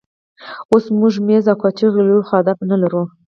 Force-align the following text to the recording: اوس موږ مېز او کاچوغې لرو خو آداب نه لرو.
اوس 0.71 0.85
موږ 0.99 1.13
مېز 1.27 1.45
او 1.51 1.57
کاچوغې 1.61 2.01
لرو 2.07 2.23
خو 2.27 2.33
آداب 2.41 2.57
نه 2.71 2.75
لرو. 2.81 3.03